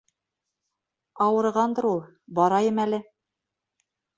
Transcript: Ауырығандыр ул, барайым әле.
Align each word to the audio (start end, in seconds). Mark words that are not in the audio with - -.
Ауырығандыр 1.27 1.89
ул, 1.91 2.01
барайым 2.41 2.83
әле. 2.89 3.03